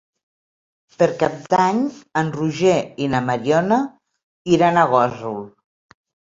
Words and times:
Per 1.01 1.07
Cap 1.19 1.35
d'Any 1.55 1.83
en 2.23 2.33
Roger 2.39 2.79
i 3.05 3.11
na 3.13 3.21
Mariona 3.29 3.81
iran 4.57 4.85
a 4.85 4.91
Gósol. 4.97 5.41